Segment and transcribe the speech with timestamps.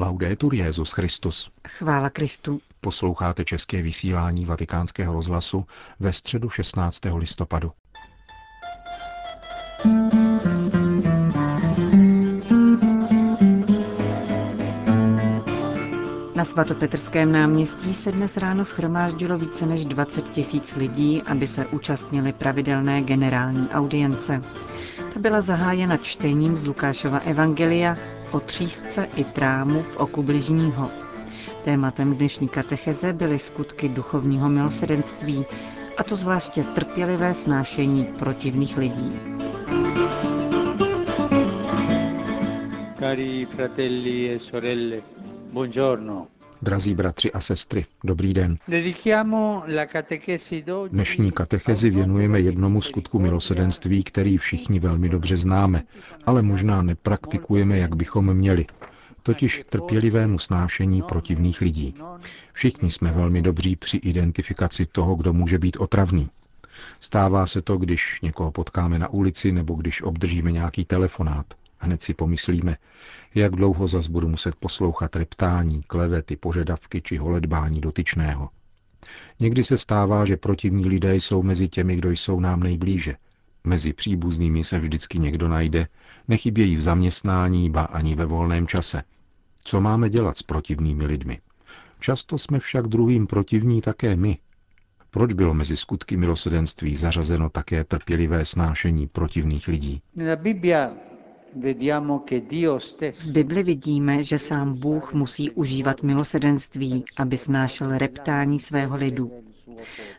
[0.00, 1.50] Laudetur Jezus Christus.
[1.68, 2.60] Chvála Kristu.
[2.80, 5.64] Posloucháte české vysílání Vatikánského rozhlasu
[6.00, 7.00] ve středu 16.
[7.16, 7.72] listopadu.
[16.34, 22.32] Na svatopetrském náměstí se dnes ráno schromáždilo více než 20 tisíc lidí, aby se účastnili
[22.32, 24.42] pravidelné generální audience.
[25.14, 27.96] Ta byla zahájena čtením z Lukášova Evangelia
[28.32, 30.90] o třísce i trámu v oku bližního.
[31.64, 35.44] Tématem dnešní katecheze byly skutky duchovního milosedenství,
[35.96, 39.12] a to zvláště trpělivé snášení protivných lidí.
[42.98, 45.02] Cari fratelli e sorelle,
[45.52, 46.26] buongiorno.
[46.62, 48.58] Drazí bratři a sestry, dobrý den.
[50.90, 55.82] Dnešní katechezi věnujeme jednomu skutku milosedenství, který všichni velmi dobře známe,
[56.26, 58.66] ale možná nepraktikujeme, jak bychom měli,
[59.22, 61.94] totiž trpělivému snášení protivných lidí.
[62.52, 66.28] Všichni jsme velmi dobří při identifikaci toho, kdo může být otravný.
[67.00, 71.46] Stává se to, když někoho potkáme na ulici nebo když obdržíme nějaký telefonát.
[71.78, 72.76] Hned si pomyslíme,
[73.34, 78.48] jak dlouho zas budu muset poslouchat reptání, klevety, požadavky či holedbání dotyčného.
[79.40, 83.16] Někdy se stává, že protivní lidé jsou mezi těmi, kdo jsou nám nejblíže.
[83.64, 85.88] Mezi příbuznými se vždycky někdo najde,
[86.28, 89.02] nechybějí v zaměstnání, ba ani ve volném čase.
[89.64, 91.40] Co máme dělat s protivnými lidmi?
[92.00, 94.38] Často jsme však druhým protivní také my.
[95.10, 100.02] Proč bylo mezi skutky milosedenství zařazeno také trpělivé snášení protivných lidí?
[101.54, 109.32] V Bibli vidíme, že sám Bůh musí užívat milosedenství, aby snášel reptání svého lidu.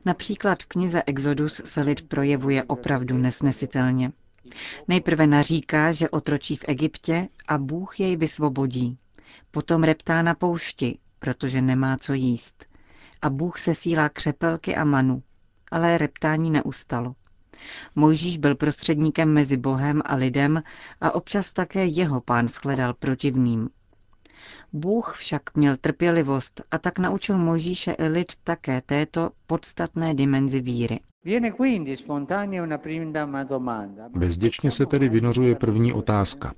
[0.06, 4.12] Například v knize Exodus se lid projevuje opravdu nesnesitelně.
[4.88, 8.98] Nejprve naříká, že otročí v Egyptě a Bůh jej vysvobodí.
[9.52, 12.66] Potom reptá na poušti, protože nemá co jíst.
[13.22, 15.24] A Bůh sesílá křepelky a manu,
[15.72, 17.16] ale reptání neustalo.
[17.96, 20.62] Mojžíš byl prostředníkem mezi Bohem a lidem
[21.02, 23.70] a občas také jeho pán shledal protivným.
[24.74, 31.00] Bůh však měl trpělivost a tak naučil Mojžíše i lid také této podstatné dimenzi víry.
[34.10, 36.54] Bezděčně se tedy vynořuje první otázka.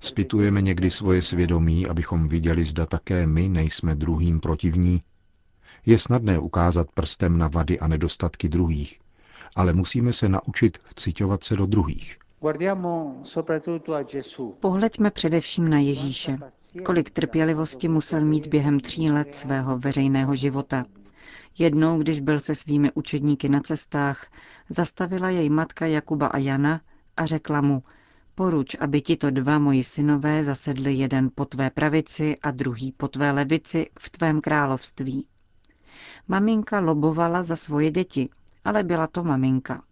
[0.00, 5.02] Spitujeme někdy svoje svědomí, abychom viděli, zda také my nejsme druhým protivní.
[5.86, 8.98] Je snadné ukázat prstem na vady a nedostatky druhých,
[9.56, 12.16] ale musíme se naučit vciťovat se do druhých.
[14.60, 16.38] Pohleďme především na Ježíše.
[16.84, 20.84] Kolik trpělivosti musel mít během tří let svého veřejného života.
[21.58, 24.26] Jednou, když byl se svými učedníky na cestách,
[24.70, 26.80] zastavila jej matka Jakuba a Jana
[27.16, 27.82] a řekla mu,
[28.34, 33.30] poruč, aby tito dva moji synové zasedli jeden po tvé pravici a druhý po tvé
[33.32, 35.26] levici v tvém království.
[36.28, 38.28] Maminka lobovala za svoje děti,
[38.64, 39.82] ale byla to maminka.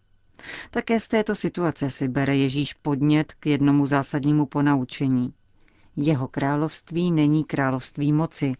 [0.70, 5.34] Také z této situace si bere Ježíš podnět k jednomu zásadnímu ponaučení.
[5.96, 8.54] Jeho království není království moci,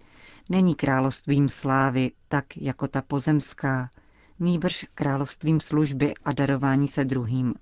[0.48, 3.90] není královstvím slávy, tak jako ta pozemská,
[4.40, 7.54] nýbrž královstvím služby a darování se druhým.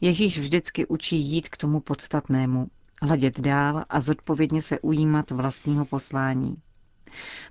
[0.00, 2.66] Ježíš vždycky učí jít k tomu podstatnému,
[3.02, 6.56] hledět dál a zodpovědně se ujímat vlastního poslání.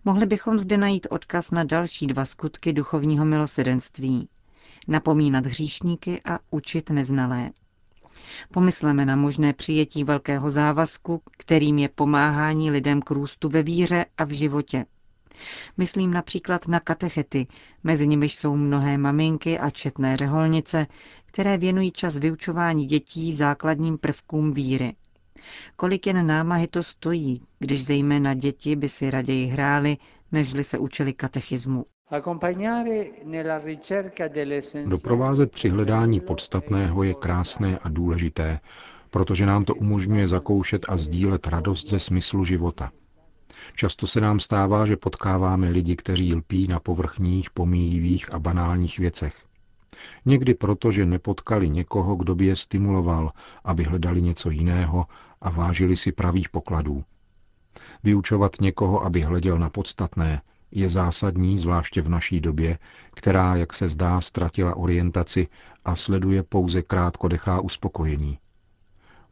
[0.06, 4.30] Mohli bychom zde najít odkaz na další dva skutky duchovního milosedenství.
[4.88, 7.52] Napomínat hříšníky a učit neznalé.
[8.52, 14.24] Pomysleme na možné přijetí velkého závazku, kterým je pomáhání lidem k růstu ve víře a
[14.24, 14.86] v životě.
[15.78, 17.48] Myslím například na katechety,
[17.84, 20.88] mezi nimiž jsou mnohé maminky a četné řeholnice,
[21.26, 24.96] které věnují čas vyučování dětí základním prvkům víry.
[25.76, 29.98] Kolik jen námahy to stojí, když zejména děti by si raději hráli,
[30.32, 31.86] nežli se učili katechismu.
[34.86, 38.60] Doprovázet při hledání podstatného je krásné a důležité,
[39.10, 42.92] protože nám to umožňuje zakoušet a sdílet radost ze smyslu života.
[43.76, 49.46] Často se nám stává, že potkáváme lidi, kteří lpí na povrchních, pomíjivých a banálních věcech.
[50.26, 53.32] Někdy proto, že nepotkali někoho, kdo by je stimuloval,
[53.64, 55.06] aby hledali něco jiného
[55.44, 57.04] a vážili si pravých pokladů.
[58.04, 60.42] Vyučovat někoho, aby hleděl na podstatné,
[60.72, 62.78] je zásadní, zvláště v naší době,
[63.14, 65.48] která, jak se zdá, ztratila orientaci
[65.86, 68.40] a sleduje pouze krátkodechá uspokojení.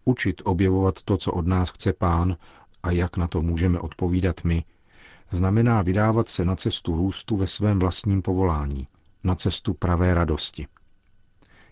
[0.05, 2.37] Učit objevovat to, co od nás chce pán
[2.83, 4.63] a jak na to můžeme odpovídat my,
[5.31, 8.87] znamená vydávat se na cestu růstu ve svém vlastním povolání,
[9.23, 10.67] na cestu pravé radosti.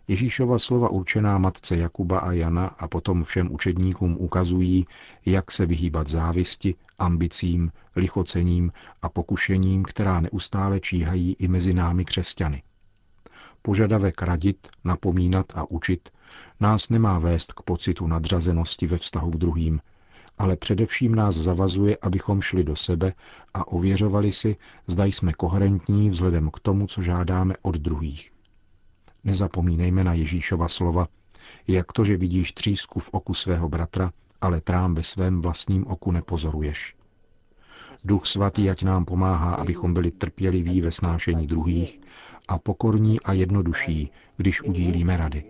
[0.10, 4.86] Ježíšova slova určená matce Jakuba a Jana a potom všem učedníkům ukazují,
[5.26, 8.72] jak se vyhýbat závisti, ambicím, lichocením
[9.02, 12.64] a pokušením, která neustále číhají i mezi námi křesťany.
[13.62, 16.10] Požadavek radit, napomínat a učit
[16.60, 19.80] nás nemá vést k pocitu nadřazenosti ve vztahu k druhým,
[20.38, 23.14] ale především nás zavazuje, abychom šli do sebe
[23.54, 24.56] a ověřovali si,
[24.88, 28.39] zda jsme koherentní vzhledem k tomu, co žádáme od druhých.
[29.24, 31.08] Nezapomínejme na Ježíšova slova,
[31.68, 34.12] jak to, že vidíš třísku v oku svého bratra,
[34.42, 36.96] ale trám ve svém vlastním oku nepozoruješ.
[38.04, 42.02] Duch svatý ať nám pomáhá, abychom byli trpěliví ve snášení druhých
[42.48, 45.44] a pokorní a jednodušší, když udílíme rady.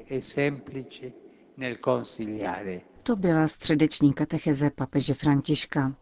[3.03, 5.93] To byla středeční katecheze papeže Františka.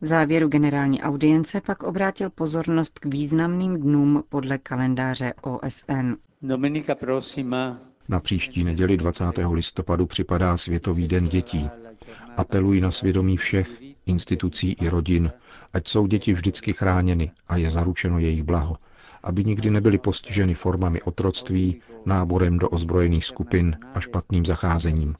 [0.00, 6.12] V závěru generální audience pak obrátil pozornost k významným dnům podle kalendáře OSN.
[8.08, 9.24] Na příští neděli 20.
[9.52, 11.70] listopadu připadá Světový den dětí.
[12.36, 13.68] Apeluji na svědomí všech,
[14.06, 15.32] institucí i rodin,
[15.72, 18.76] ať jsou děti vždycky chráněny a je zaručeno jejich blaho,
[19.22, 25.14] aby nikdy nebyly postiženy formami otroctví, náborem do ozbrojených skupin a špatným zacházením.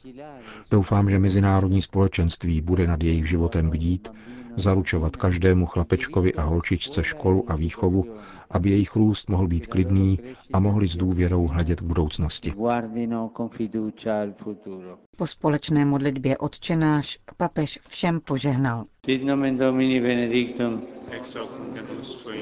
[0.70, 4.08] Doufám, že mezinárodní společenství bude nad jejich životem bdít,
[4.56, 8.16] zaručovat každému chlapečkovi a holčičce školu a výchovu,
[8.52, 10.18] aby jejich růst mohl být klidný
[10.52, 12.52] a mohli s důvěrou hledět k budoucnosti.
[15.16, 18.84] Po společné modlitbě odčenáš papež všem požehnal.
[19.06, 20.82] Sit nomen Domini benedictum.
[21.10, 22.32] Ex hoc nunc et usque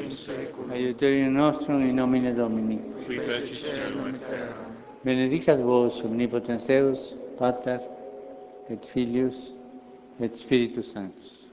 [0.71, 2.79] Aiuterium nostrum in nomine Domini.
[3.07, 4.71] Qui fecit caelum et terra.
[5.05, 7.81] Benedicat vos omnipotens Deus, Pater
[8.69, 9.55] et Filius
[10.21, 11.49] et Spiritus Sanctus.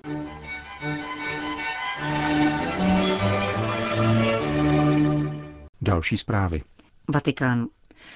[5.88, 6.64] Další zprávy.
[7.14, 7.68] Vatikán.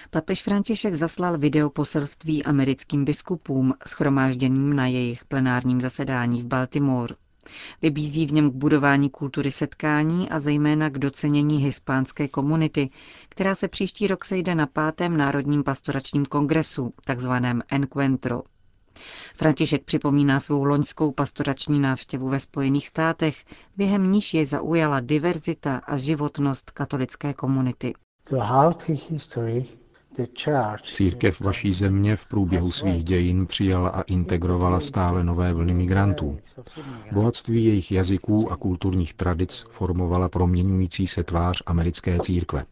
[0.09, 7.15] Papež František zaslal videoposelství americkým biskupům, schromážděným na jejich plenárním zasedání v Baltimore.
[7.81, 12.89] Vybízí v něm k budování kultury setkání a zejména k docenění hispánské komunity,
[13.29, 18.41] která se příští rok sejde na pátém Národním pastoračním kongresu, takzvaném Encuentro.
[19.36, 23.45] František připomíná svou loňskou pastorační návštěvu ve Spojených státech,
[23.77, 27.94] během níž jej zaujala diverzita a životnost katolické komunity.
[30.83, 36.39] Církev vaší země v průběhu svých dějin přijala a integrovala stále nové vlny migrantů.
[37.12, 42.65] Bohatství jejich jazyků a kulturních tradic formovala proměňující se tvář americké církve.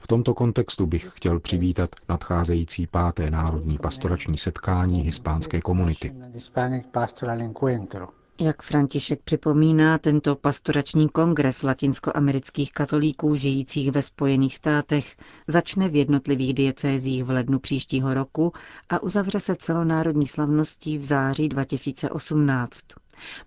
[0.00, 6.14] V tomto kontextu bych chtěl přivítat nadcházející páté národní pastorační setkání hispánské komunity.
[8.40, 15.16] Jak František připomíná, tento pastorační kongres latinskoamerických katolíků žijících ve Spojených státech
[15.48, 18.52] začne v jednotlivých diecézích v lednu příštího roku
[18.88, 22.80] a uzavře se celonárodní slavností v září 2018.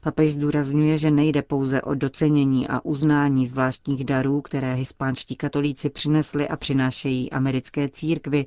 [0.02, 6.48] Papež zdůrazňuje, že nejde pouze o docenění a uznání zvláštních darů, které hispánští katolíci přinesli
[6.48, 8.46] a přinášejí americké církvy,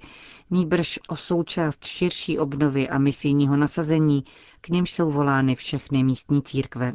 [0.50, 4.24] níbrž o součást širší obnovy a misijního nasazení,
[4.60, 6.92] k němž jsou volány všechny místní církve.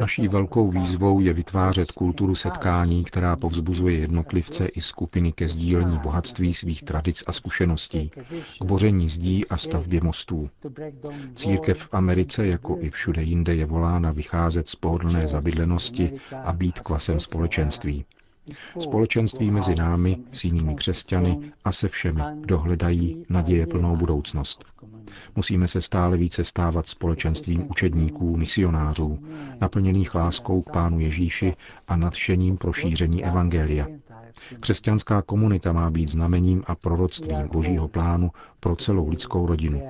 [0.00, 6.54] Naší velkou výzvou je vytvářet kulturu setkání, která povzbuzuje jednotlivce i skupiny ke sdílení bohatství
[6.54, 8.10] svých tradic a zkušeností,
[8.60, 10.50] k boření zdí a stavbě mostů.
[11.34, 16.12] Církev v Americe, jako i všude jinde, je volána vycházet z pohodlné zabydlenosti
[16.44, 18.04] a být kvasem společenství.
[18.78, 24.64] Společenství mezi námi, s jinými křesťany a se všemi, kdo hledají naděje plnou budoucnost.
[25.36, 29.18] Musíme se stále více stávat společenstvím učedníků, misionářů,
[29.60, 31.56] naplněných láskou k Pánu Ježíši
[31.88, 33.86] a nadšením pro šíření Evangelia.
[34.60, 38.30] Křesťanská komunita má být znamením a proroctvím Božího plánu
[38.60, 39.82] pro celou lidskou rodinu.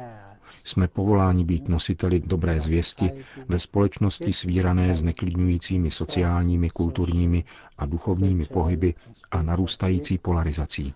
[0.64, 3.11] Jsme povoláni být nositeli dobré zvěsti
[3.49, 7.45] ve společnosti svírané s neklidňujícími sociálními, kulturními
[7.78, 8.95] a duchovními pohyby
[9.30, 10.95] a narůstající polarizací.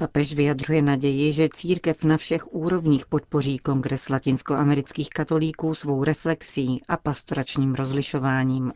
[0.00, 6.96] Papež vyjadřuje naději, že církev na všech úrovních podpoří Kongres latinskoamerických katolíků svou reflexí a
[6.96, 8.72] pastoračním rozlišováním.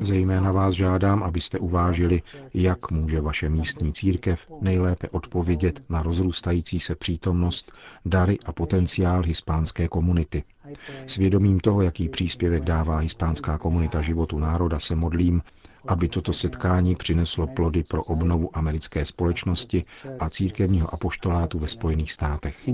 [0.00, 2.22] Zejména vás žádám, abyste uvážili,
[2.54, 7.72] jak může vaše místní církev nejlépe odpovědět na rozrůstající se přítomnost,
[8.04, 10.44] dary a potenciál hispánské komunity.
[11.06, 15.42] Svědomím toho, jaký příspěvek dává hispánská komunita životu národa, se modlím,
[15.88, 19.84] aby toto setkání přineslo plody pro obnovu americké společnosti
[20.18, 22.68] a církevního apoštolátu ve Spojených státech.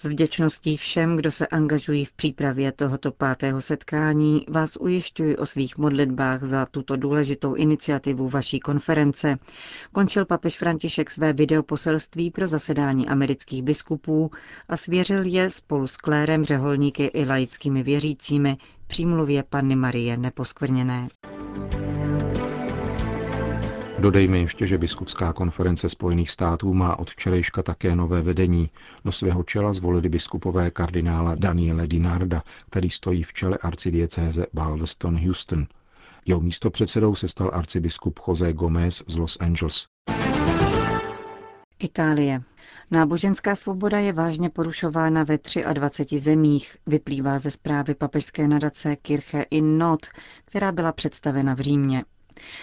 [0.00, 5.78] S vděčností všem, kdo se angažují v přípravě tohoto pátého setkání, vás ujišťuji o svých
[5.78, 9.36] modlitbách za tuto důležitou iniciativu vaší konference.
[9.92, 14.30] Končil papež František své videoposelství pro zasedání amerických biskupů
[14.68, 21.08] a svěřil je spolu s klérem, řeholníky i laickými věřícími přímluvě Panny Marie Neposkvrněné.
[24.00, 28.70] Dodejme ještě, že Biskupská konference Spojených států má od včerejška také nové vedení.
[29.04, 35.66] Do svého čela zvolili biskupové kardinála Daniele Dinarda, který stojí v čele arcidiecéze Balveston Houston.
[36.26, 39.86] Jeho místo předsedou se stal arcibiskup José Gomez z Los Angeles.
[41.78, 42.42] Itálie.
[42.90, 45.38] Náboženská svoboda je vážně porušována ve
[45.72, 50.06] 23 zemích, vyplývá ze zprávy papežské nadace Kirche in Not,
[50.44, 52.04] která byla představena v Římě.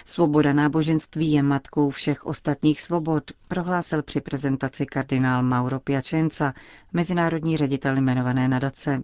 [0.05, 6.53] Svoboda náboženství je matkou všech ostatních svobod, prohlásil při prezentaci kardinál Mauro Piacenza,
[6.94, 9.03] mezinárodní ředitel jmenované nadace.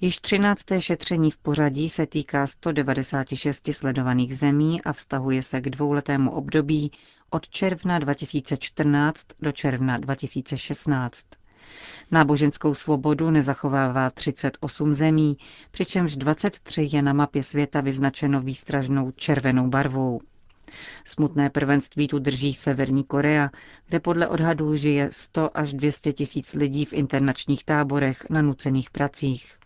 [0.00, 0.64] Již 13.
[0.78, 6.92] šetření v pořadí se týká 196 sledovaných zemí a vztahuje se k dvouletému období
[7.30, 11.26] od června 2014 do června 2016.
[12.10, 15.36] Náboženskou svobodu nezachovává 38 zemí,
[15.70, 20.20] přičemž 23 je na mapě světa vyznačeno výstražnou červenou barvou.
[21.04, 23.50] Smutné prvenství tu drží Severní Korea,
[23.88, 29.56] kde podle odhadů žije 100 až 200 tisíc lidí v internačních táborech na nucených pracích.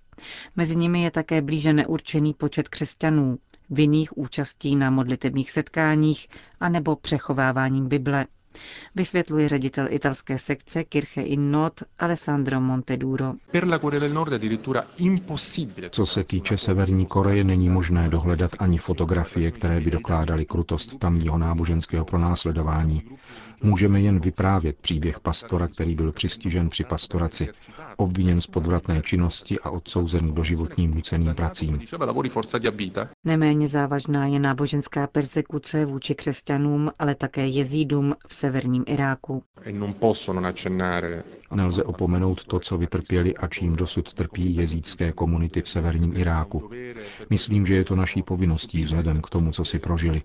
[0.57, 3.39] Mezi nimi je také blíže neurčený počet křesťanů,
[3.71, 6.29] vinných účastí na modlitebních setkáních
[6.61, 8.27] anebo přechováváním Bible
[8.95, 13.33] vysvětluje ředitel italské sekce Kirche in Not Alessandro Monteduro.
[15.91, 21.39] Co se týče Severní Koreje, není možné dohledat ani fotografie, které by dokládaly krutost tamního
[21.39, 23.03] náboženského pronásledování.
[23.63, 27.49] Můžeme jen vyprávět příběh pastora, který byl přistižen při pastoraci,
[27.97, 31.81] obviněn z podvratné činnosti a odsouzen k doživotním nuceným pracím.
[33.25, 39.43] Neméně závažná je náboženská persekuce vůči křesťanům, ale také jezídům v severním Iráku.
[41.55, 46.71] Nelze opomenout to, co vytrpěli a čím dosud trpí jezídské komunity v severním Iráku.
[47.31, 50.23] Myslím, že je to naší povinností vzhledem k tomu, co si prožili.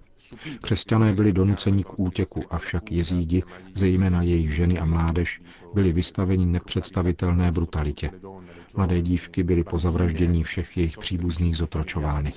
[0.61, 5.41] Křesťané byli donuceni k útěku, avšak jezídi, zejména jejich ženy a mládež,
[5.73, 8.11] byli vystaveni nepředstavitelné brutalitě.
[8.75, 12.31] Mladé dívky byly po zavraždění všech jejich příbuzných zotročovány.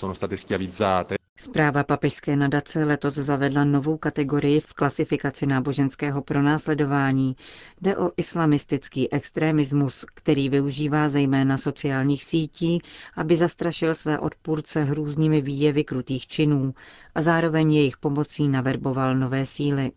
[1.37, 7.37] Zpráva papežské nadace letos zavedla novou kategorii v klasifikaci náboženského pronásledování.
[7.81, 12.81] Jde o islamistický extremismus, který využívá zejména sociálních sítí,
[13.17, 16.75] aby zastrašil své odpůrce hrůznými výjevy krutých činů
[17.15, 19.93] a zároveň jejich pomocí naverboval nové síly.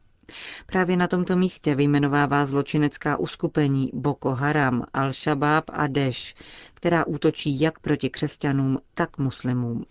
[0.66, 6.34] Právě na tomto místě vyjmenovává zločinecká uskupení Boko Haram, Al-Shabaab a Daesh,
[6.74, 9.86] která útočí jak proti křesťanům, tak muslimům.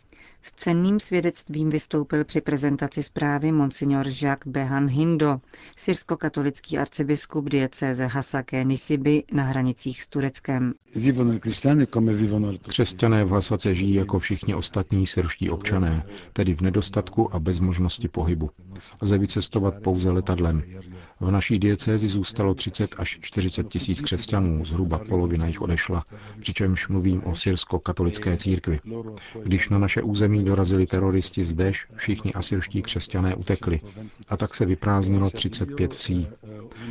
[0.47, 5.41] S cenným svědectvím vystoupil při prezentaci zprávy monsignor Jacques Behan Hindo,
[5.79, 10.75] syrsko-katolický arcibiskup diecéze Hasake Nisiby na hranicích s Tureckem.
[12.69, 18.09] Křesťané v Hasake žijí jako všichni ostatní syrští občané, tedy v nedostatku a bez možnosti
[18.09, 18.51] pohybu.
[19.03, 20.63] Lze vycestovat pouze letadlem.
[21.21, 26.05] V naší diecézi zůstalo 30 až 40 tisíc křesťanů, zhruba polovina jich odešla,
[26.41, 28.81] přičemž mluvím o syrsko-katolické církvi.
[29.45, 33.81] Když na naše území dorazili teroristi z Deš, všichni asyrští křesťané utekli
[34.29, 36.27] a tak se vyprázdnilo 35 vsí.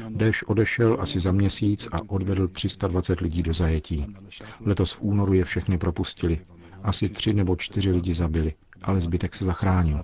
[0.10, 4.06] Deš odešel asi za měsíc a odvedl 320 lidí do zajetí.
[4.66, 6.40] Letos v únoru je všechny propustili.
[6.84, 8.54] Asi tři nebo čtyři lidi zabili,
[8.84, 10.04] ale zbytek se zachránil.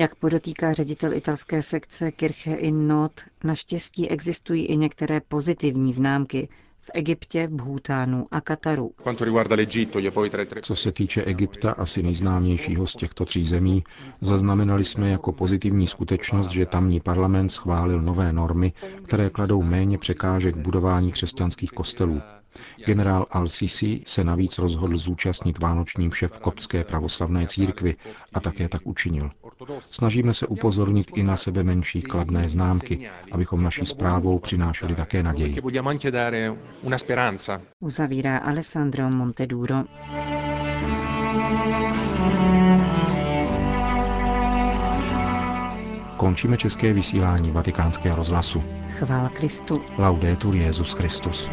[0.00, 6.48] Jak podotýká ředitel italské sekce Kirche in Not, naštěstí existují i některé pozitivní známky
[6.80, 8.92] v Egyptě, Bhutánu a Kataru.
[10.62, 13.84] Co se týče Egypta, asi nejznámějšího z těchto tří zemí,
[14.20, 18.72] zaznamenali jsme jako pozitivní skutečnost, že tamní parlament schválil nové normy,
[19.04, 22.20] které kladou méně překážek budování křesťanských kostelů.
[22.86, 27.96] Generál al-Sisi se navíc rozhodl zúčastnit vánoční vše v koptské pravoslavné církvi
[28.32, 29.30] a také tak učinil.
[29.80, 35.56] Snažíme se upozornit i na sebe menší kladné známky, abychom naší zprávou přinášeli také naději.
[37.80, 39.84] Uzavírá Alessandro Monteduro.
[46.16, 48.62] Končíme české vysílání vatikánského rozhlasu.
[48.90, 49.82] Chvála Kristu.
[49.98, 51.48] Laudetur Jezus Christus.